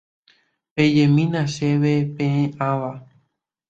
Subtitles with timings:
[0.73, 2.91] pejemína chéve peẽ ava